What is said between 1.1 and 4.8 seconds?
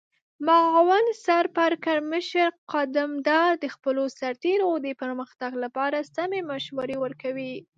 سرپرکمشر قدمدار د خپلو سرتیرو